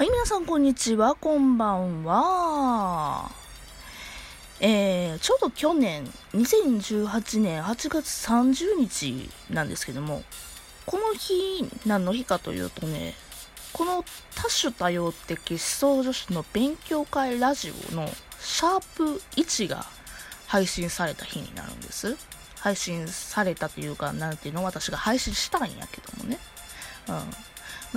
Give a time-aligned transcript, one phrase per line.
[0.00, 3.30] はい、皆さんこんにちは、こんばんは。
[4.58, 10.22] えー、ちょうど去年、2018年8月30日なんですけども、
[10.86, 13.12] この日、何の日かというとね、
[13.74, 14.02] この
[14.34, 18.08] 多種多様的思想女子の勉強会ラジオの
[18.40, 19.84] シャープ1が
[20.46, 22.16] 配信された日になるんです。
[22.56, 26.38] 配信されたというか、なんていうの私が配信したんやけどもね。
[27.06, 27.50] うん。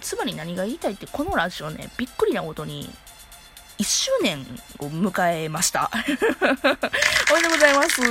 [0.00, 2.90] つまり何が言いたいって、このラジオね、びっくりなことに、
[3.78, 4.46] 1周年
[4.78, 5.90] を迎えました。
[5.96, 6.18] おめで
[7.42, 8.02] とうございます。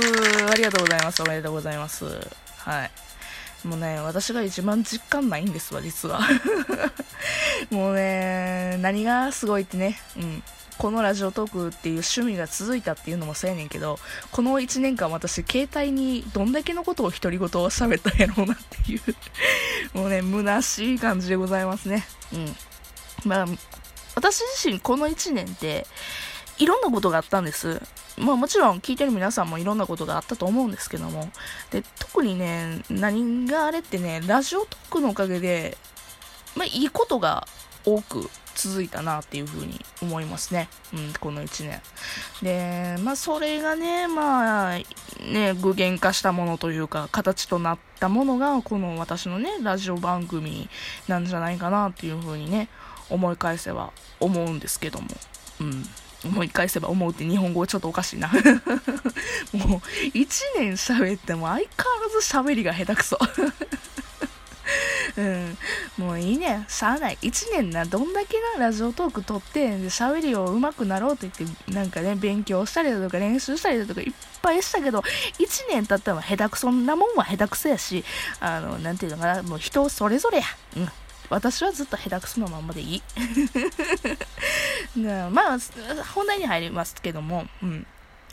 [0.50, 1.22] ありがとうございます。
[1.22, 2.04] おめでとうございます。
[2.58, 2.90] はい。
[3.64, 6.20] もうね、私が一番実感ないんですわ、実は。
[7.70, 10.42] もうね、何がすごいってね、うん。
[10.80, 13.98] このラジオトークっていう趣味が続いたっていうのもそうやねんけど、
[14.32, 18.56] この1年間私、携帯にどんだけのことを独り言を喋ったんやろうなっ
[18.86, 19.00] ていう
[19.92, 22.06] もうね、虚しい感じでございますね。
[22.32, 22.56] うん。
[23.26, 23.46] まあ、
[24.14, 25.86] 私自身この1年って、
[26.56, 27.82] いろんなことがあったんです。
[28.16, 31.30] まあもちろん聞いてる皆さんもいろんなことがあったと思うんですけども。
[31.70, 35.76] で、特にね、何があれってね、ラジオトークのおかげで、
[36.56, 37.46] まあいいことが
[37.84, 40.68] 多く続いたなっていうふうに思いますね。
[40.92, 41.80] うん、この1年。
[42.42, 44.78] で、まあそれがね、まあ、
[45.22, 50.68] ね、具現化したものというか、形となったものが、この私のね、ラジオ番組
[51.08, 52.68] なんじゃないかなっていうふうにね、
[53.08, 55.08] 思い返せば思うんですけども。
[55.60, 55.88] うん。
[56.22, 58.40] 思い返せば思うって日本語ちょっとおかしいな もう、
[60.12, 60.26] 1
[60.58, 61.68] 年喋っても相変わ
[62.02, 63.18] らず喋りが下手くそ
[65.16, 65.58] うん。
[65.98, 66.64] もういいね。
[66.68, 67.18] しゃあない。
[67.22, 75.04] 1年な、どんだけな、ラジオトーク撮って、で、喋りを上手くなろうと言って、なんかね、勉強したりだとか、練習したりだとか、いっぱいしたけど、1
[75.70, 78.04] 年経ったら下手くそなもんは下手くそやし、
[78.40, 80.44] あの、なんていうのかな、もう人それぞれや。
[80.76, 80.88] うん。
[81.30, 83.02] 私はずっと下手くそのままでいい。
[85.30, 85.58] まあ、
[86.12, 87.86] 本題に入りますけども、うん。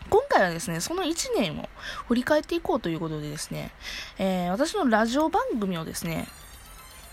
[0.10, 1.70] 今回はですね、その1年を
[2.08, 3.72] 振り返っていこうということでですね、
[4.18, 6.28] えー、私のラジオ番組をですね、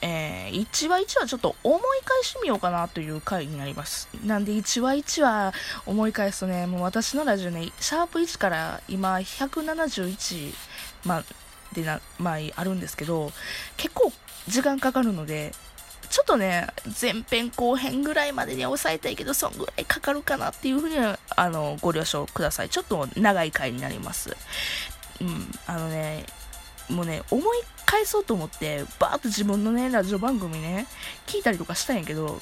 [0.06, 4.10] えー、1話1話ちょっと思い返してみようかなという回になります。
[4.22, 5.54] なんで1話1話
[5.86, 10.54] 思い返すとね、もう私のラジオね、シャープ1から今171、
[11.06, 11.24] ま、
[11.72, 13.32] でな、まあ、あるんですけど、
[13.78, 14.12] 結構
[14.46, 15.52] 時間かかるので、
[16.10, 16.66] ちょっとね、
[17.00, 22.68] 前編後編ぐらいまでに抑えたいけど、そんぐらいかかるかなっていうふうには、あの、ご了承ください。
[22.68, 24.36] ちょっと長い回になります。
[25.22, 26.26] うん、あのね、
[26.90, 27.44] もうね、思い
[27.86, 30.86] 返そうと思って、バーッと自分のね、ラジオ番組ね、
[31.26, 32.40] 聞いたりとかしたんやけど、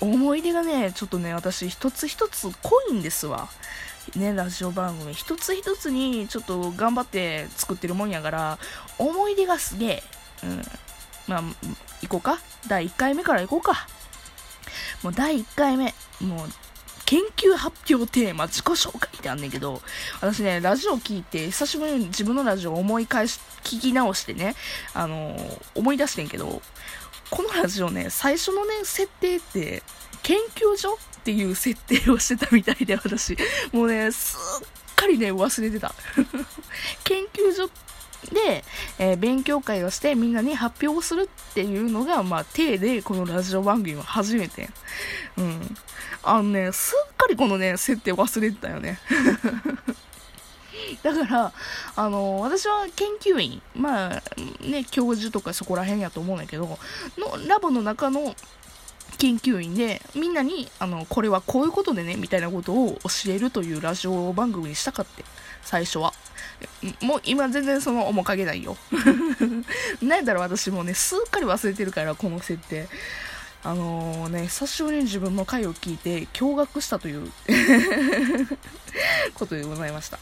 [0.00, 3.48] 思い出がね、ちょっとね、私一つ一つ濃いんですわ。
[4.16, 8.58] ね、ラジオ番組一つ一つにちょっと頑張って作ってるもんやから、
[8.98, 10.02] 思い出がすげえ。
[10.42, 10.62] うん。
[11.26, 11.42] まあ、
[12.02, 12.38] 行こうか。
[12.68, 13.86] 第1回目から行こうか。
[15.02, 16.48] もう第1回目、もう、
[17.06, 19.82] 研究発表テーマ、自己紹介ってあんねんけど、
[20.20, 24.54] 私ね、ラジオ聞いて、久しぶりに自分のラジオを思い返し、聞き直してね、
[24.94, 26.62] あのー、思い出してんけど、
[27.30, 29.82] このラジオね、最初のね、設定って、
[30.22, 33.36] 研究所っていう設定をしてたみたいで、私。
[33.72, 34.36] もうね、す
[34.92, 35.94] っかりね、忘れてた。
[37.04, 37.68] 研究所
[38.32, 38.64] で、
[38.98, 44.68] えー、勉強会をしてみんなに発表するっていうのが、まあ、体でこのラジオ番組は初めて。
[45.36, 45.76] うん。
[46.22, 48.98] あのね、すっかりこのね、設定忘れてたよね。
[51.02, 51.52] だから、
[51.96, 54.22] あの、私は研究員、まあ、
[54.60, 56.78] ね、教授とかそこら辺やと思うんだけど、の、
[57.46, 58.34] ラボの中の
[59.18, 65.24] 研究員で、みんなに、あの、これはこういうことでね、みたいなことを教えるというラジオ番組にしたかって、
[65.62, 66.12] 最初は。
[67.00, 68.76] もう今全然その面影ないよ。
[70.02, 72.88] なんやったら私もね、すっかり忘れてるから、この設定。
[73.66, 77.32] あのー、ね、久しぶりに自分の回を聞いて驚愕したという
[79.32, 80.18] ことでございました。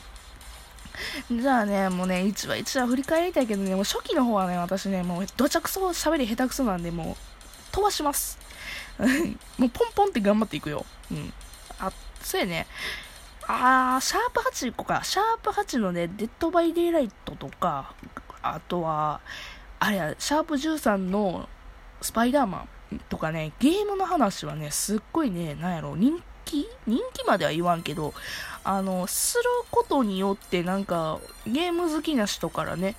[1.29, 8.39] じゃあね、もうね、一話一話振り返りたいけどね、もう初期の方はね、私ね、もうどちゃくそ喋り下手くそなんで、もう飛ばします。
[9.59, 10.87] もうポンポンって頑張っていくよ。
[11.11, 11.33] うん。
[11.81, 11.93] あ、
[12.23, 12.67] そうやね。
[13.55, 15.05] あー、シャープ8行こうか。
[15.05, 17.95] シャープ8のね、デッドバイデイライトとか、
[18.41, 19.21] あとは、
[19.79, 21.51] あれや、シャープ13の
[22.01, 26.67] スパイダーマンとかね、ゲームの話はね、すっごいね、なんやろ、人気？
[26.87, 28.15] 人気までは言わんけど、
[28.65, 32.97] あの、することによってなんか、ゲーム好きな人からね、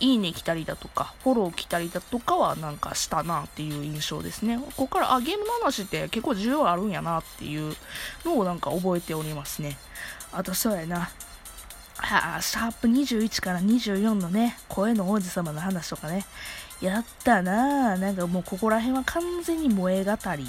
[0.00, 4.58] いいね来たりだとか、フォロー来たりだとかはなんかしたなっていう印象ですね。
[4.58, 7.74] ここから、あ、ゲームの話って結構需要あるんやなっていう
[8.24, 9.78] のをなんか覚えておりますね。
[10.32, 11.10] あとそうやな。
[11.98, 16.26] はあ、シャープ21から24のね、声の王子様の話とかね、
[16.82, 17.98] やったなぁ。
[17.98, 20.46] なんかもうここら辺は完全に萌え語り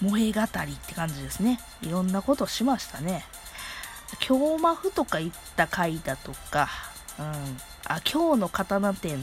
[0.00, 1.58] 萌え語りって感じですね。
[1.82, 3.24] いろんなことしましたね。
[4.20, 6.68] 京マフとか行った回だとか、
[7.18, 7.24] うん、
[7.86, 9.18] あ、今日の刀店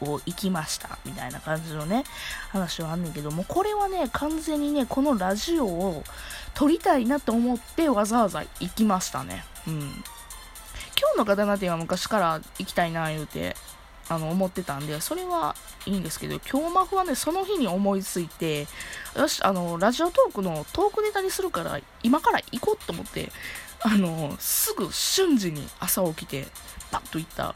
[0.00, 2.04] を行きましたみたいな感じのね、
[2.50, 6.04] 話はあんねんけども、これはね、完全にね、このラジオを
[6.54, 9.44] 撮りたいなと思ってわざわざ行きましたね。
[9.66, 9.80] うん。
[10.98, 13.54] 今日の刀店は昔から行きたいな言うて、
[14.08, 18.66] あの、思ってたんで、それはいいんですけど、今日マフはね、その日に思いついて、
[19.16, 23.32] よし、あの、ラジオトークのトークネタにするから、今から行こうと思って、
[23.80, 26.46] あの、すぐ瞬時に朝起きて、
[26.90, 27.54] パッと行った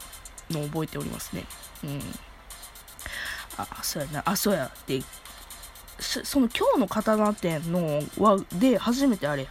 [0.49, 1.45] のを覚えておりますね。
[1.83, 2.01] うん。
[3.57, 5.01] あ、そうやな、あ、そうや、で、
[5.99, 9.49] その今日の刀店のは、で、初めてあれや、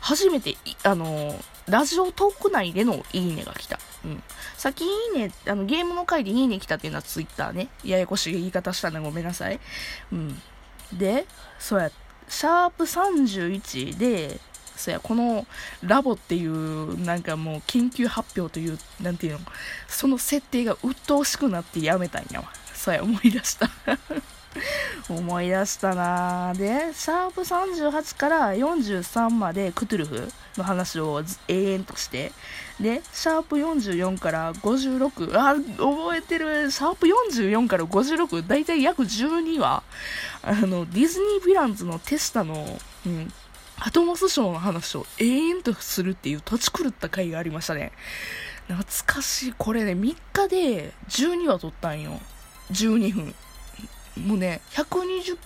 [0.00, 1.38] 初めて、あの、
[1.68, 3.78] ラジオトーク内でのいいねが来た。
[4.04, 4.22] うん。
[4.56, 7.68] さっきいいね、あの、ゲームの回でいいね来たっていうのはツイッターね。
[7.84, 9.60] ややこしい言い方したのごめんなさい。
[10.12, 10.42] うん。
[10.92, 11.26] で、
[11.58, 11.90] そうや、
[12.28, 14.40] シャープ31で、
[14.80, 15.46] そうや、この
[15.82, 19.40] ラボっていう、なんかもう研究発表という、なんていうの、
[19.88, 22.50] その設定が鬱陶しくなってやめたんやわ。
[22.74, 23.68] そうや、思い出した。
[25.08, 26.52] 思い出したな。
[26.54, 32.32] で、シャープ38から43までクトゥルフの話を永遠として、
[32.80, 39.82] で、シャープ44から56、あ、覚えてる、シャープ44から56、だいたい約12話、
[40.42, 43.32] あの、ディズニーヴィランズのテスタの、うん、
[43.82, 47.92] アトモス賞の話を永遠とするっていう土地狂った回がありましたね。
[48.68, 49.54] 懐かしい。
[49.56, 52.20] これね、3日で12話撮ったんよ。
[52.72, 53.34] 12分。
[54.26, 55.38] もうね、120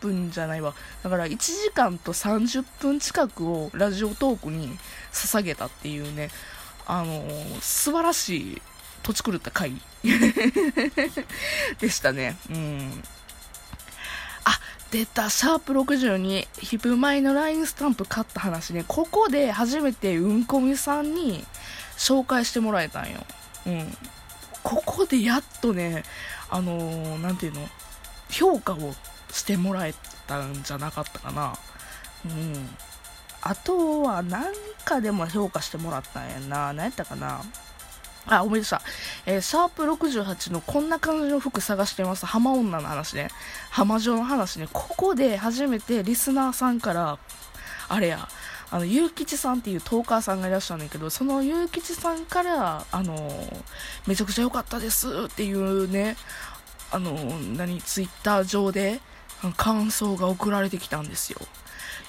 [0.00, 0.74] 分じゃないわ。
[1.02, 4.76] だから1時間と30分近くをラジオトークに
[5.12, 6.30] 捧げたっていうね、
[6.86, 8.62] あのー、素晴らしい
[9.02, 9.80] 土地狂った回
[11.78, 12.36] でしたね。
[12.50, 13.04] うん。
[14.92, 21.42] 出た、シャープ62、ヒプマイの LINE スタンプ買った話ね、ここで初めてうんこみさんに
[21.96, 23.24] 紹介してもらえたんよ。
[23.66, 23.96] うん。
[24.62, 26.04] ここでやっとね、
[26.50, 27.66] あのー、なんていうの、
[28.28, 28.94] 評価を
[29.30, 29.94] してもらえ
[30.26, 31.54] たんじゃなかったかな。
[32.26, 32.68] うん。
[33.40, 34.52] あとは、何
[34.84, 36.74] かでも評価してもらったんやな。
[36.74, 37.40] 何やったかな？
[38.26, 38.82] あ、思い出した。
[39.26, 42.26] えー、シャープ68のこんな感じの服探してます。
[42.26, 43.28] 浜女の話ね。
[43.70, 44.68] 浜女の話ね。
[44.72, 47.18] ここで初めてリスナーさんから、
[47.88, 48.28] あれや、
[48.70, 53.62] あの、ゆうきちさんっていうトーカーさんがいらっしゃるんだけど、そのゆうきちさんから、あのー、
[54.06, 56.16] めちゃくちゃ良かったですっていうね、
[56.90, 57.12] あの、
[57.56, 59.00] 何、ツイッター上で
[59.56, 61.40] 感想が送られてきたんですよ。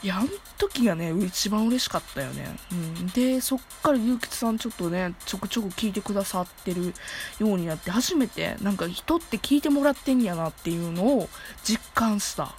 [0.03, 0.27] いや、あの
[0.57, 2.45] 時がね、一番嬉しかったよね。
[2.71, 3.07] うん。
[3.07, 6.94] で、そっからゆうきつさんちょっとね、ちょくちょく聞いてくださってる
[7.39, 11.29] ようになって、初めて、なんか人って聞いてもらってんやなっていうのを
[11.63, 12.53] 実感した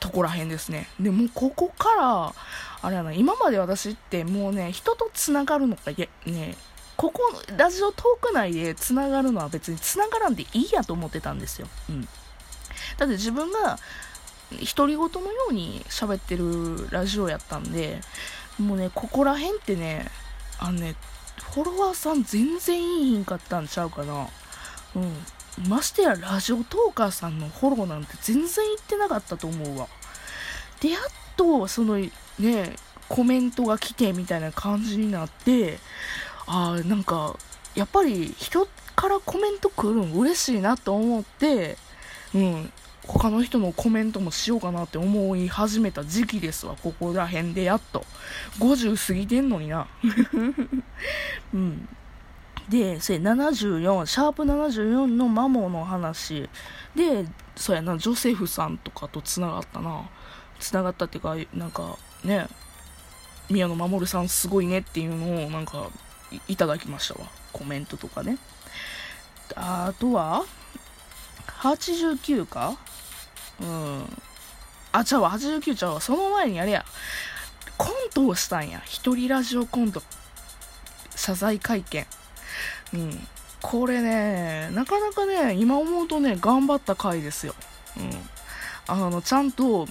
[0.00, 0.88] とこらへんですね。
[1.00, 2.34] で、もここから、
[2.82, 6.56] あれやな、今まで私ってもうね、人と繋がるのが、ね、
[6.98, 7.22] ここ、
[7.56, 11.68] ラジオトーク内で繋がるのは別に繋がらんでいいやと思ってたんですよ。
[11.88, 12.02] うん。
[12.02, 13.78] だって自分が、
[14.76, 18.00] 独り言のように喋ってるラジオやったんで、
[18.58, 20.06] もうね、ここら辺ってね、
[20.58, 20.94] あのね、
[21.52, 24.28] フォロワーさん全然いいひんかったんちゃうかな。
[24.96, 25.68] うん。
[25.68, 29.88] ましてやラジオトーカーさんのフォローなんて全然言ってなかったと思うわ。
[30.80, 31.02] で、やっ
[31.36, 32.10] と、そのね、
[33.08, 35.78] コメントが来てみたいな感じになって、
[36.46, 37.36] ああ、なんか、
[37.74, 38.66] やっぱり人
[38.96, 41.76] からコメント来るん嬉しいなと思って、
[42.34, 42.72] うん、
[43.06, 48.04] 他の人のコメントもしようかなって思い始めた時期ですわ、ここら辺でやっと。
[48.58, 49.86] 50過ぎてんのにな。
[51.54, 51.88] うん。
[52.68, 56.48] で、それ74、シャープ74のマモの話
[56.94, 57.26] で、
[57.56, 60.08] そうやな、ジョセフさんとかと繋がったな。
[60.60, 62.46] 繋がったっていうか、なんかね、
[63.48, 65.88] 宮野真守さんすごいねっていうのをなんか
[66.46, 67.26] いただきましたわ。
[67.52, 68.38] コメントとかね。
[69.56, 70.44] あとは、
[71.60, 72.76] 89か
[73.60, 74.22] うん。
[74.92, 76.00] あ、ちゃうわ、89ちゃうわ。
[76.00, 76.84] その前にあれや、
[77.76, 78.82] コントをしたんや。
[78.84, 80.02] 一人ラジオコント。
[81.14, 82.06] 謝罪会見。
[82.94, 83.28] うん。
[83.62, 87.54] これね、なかなかね、今思うとね、頑張った回ですよ。
[87.98, 88.10] うん。
[88.86, 89.86] あの、ちゃんと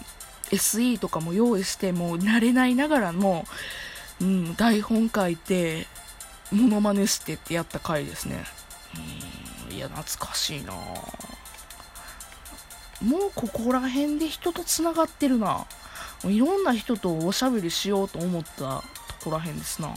[0.52, 3.46] SE とかも用意して、もう慣れないながらも、
[4.20, 5.88] うん、台本書いて、
[6.52, 8.44] モノマネしてってやった回ですね。
[9.70, 10.74] うん、いや、懐かしいな
[13.01, 15.65] もうここら辺で人と繋がってるな。
[16.24, 18.84] もういろんな人とおしゃべりしようと思ったと
[19.24, 19.89] こら辺ですな。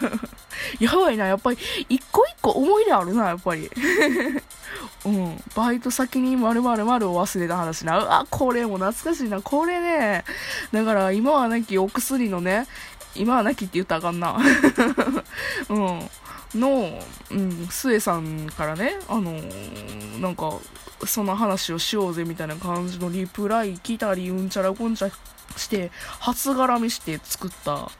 [0.80, 1.58] やばいな、やっぱり、
[1.88, 3.70] 一個一個思い出あるな、やっぱり。
[5.04, 5.42] うん。
[5.54, 7.98] バイト先に〇〇〇を忘れた話な。
[8.02, 9.40] うわ、これも懐かしいな。
[9.40, 10.24] これね。
[10.72, 12.66] だから今はなきお薬のね、
[13.14, 14.38] 今はなきって言ったらあかんな。
[15.68, 16.10] うん。
[16.54, 16.98] の、
[17.30, 20.58] うん、スエさんからね、あのーなんか、
[21.06, 25.10] その話をしようぜみたいな感じのリプライ来たり、うんちゃらこんちゃ
[25.56, 27.90] して、初絡みして作った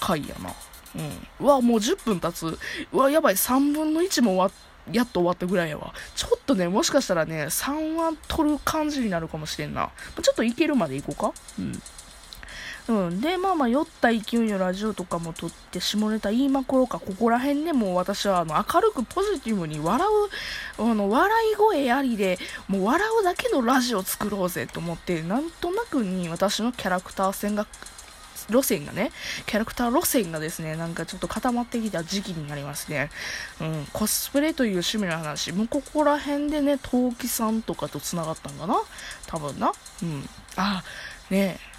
[0.00, 0.52] 回やな。
[0.96, 1.46] うん。
[1.46, 2.58] うわ、もう10分経つ。
[2.92, 4.50] うわ、やばい、3分の1もわ
[4.90, 5.94] やっと終わったぐらいやわ。
[6.16, 9.90] ちょっとね、もしかしたらね、3話取る感じになるかもしれんな。
[10.20, 11.32] ちょっといけるまでいこうか。
[11.58, 11.82] うん。
[12.88, 20.06] うん、で、まあまあ、酔った勢いのラジオとかも撮って、下ネタ言いまくろうか、ここら辺でもう私はあの明るくポジティブに笑
[20.78, 27.68] う、あの、笑い声ありで、もう笑うだけのラジオ作ろうぜと思って、なんとなくに私のキャラクター線が、
[28.50, 29.12] 路線がね、
[29.46, 33.10] キャラクター路線がですね、なんかちょっと固まってきた時期になりますね。
[33.60, 38.74] うん、コスプレという趣味の話、もうここら辺でね、陶器さんとかと繋がったんかな？
[39.28, 39.72] 多分な？
[40.02, 40.28] うん。
[40.56, 40.82] あ、
[41.30, 41.71] ねえ。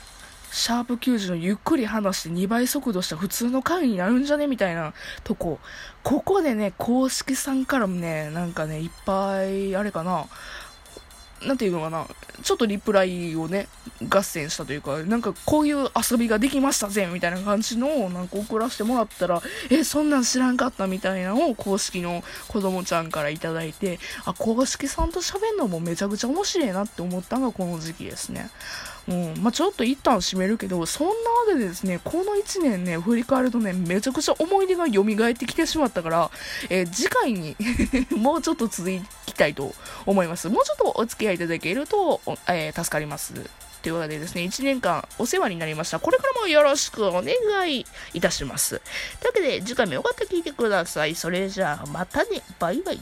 [0.53, 4.45] シャープ90のゆっくり話して2倍速度した普通の回になるんじゃね？
[4.45, 4.93] みたいな
[5.23, 5.59] とこ。
[6.03, 10.27] ここでね、公式さんからもね、なんかね、いっぱい、あれかな、
[11.43, 12.05] なんていうのかな、
[12.43, 13.67] ちょっとリプライをね、
[14.07, 19.41] 合戦したというか、なんかこういう遊びができましたぜみたいな感じの、なんか送らせてもらったら、
[19.71, 28.49] え、そんなん知らんかったみたいなのを公式の子供ちゃんからいただいて、あ、公式さんと喋るのもめちゃくちゃ面白いなって思ったのがこの時期ですね。
[29.07, 31.17] うん、まあちょっと一旦閉めるけど、そんなわ
[31.47, 36.31] けでですね、この1年ね、振り返るとね、めちゃくちゃ思い出が蘇ってきてしまったから、
[36.69, 37.55] えー次回に
[38.15, 38.89] もうちょっと続
[39.25, 39.73] きたいと
[40.05, 40.47] 思います。
[40.49, 43.33] もうちょっとお付き合いいただけると、えー助かります。
[43.83, 45.99] ということでですね、1年間お世話になりました。
[45.99, 47.33] これからもよろしくお願
[47.69, 48.81] いいたします。
[49.19, 51.15] というわけで、次回もよかったら聞いてください。
[51.15, 52.41] それじゃあ、またね。
[52.59, 53.01] バイバイ。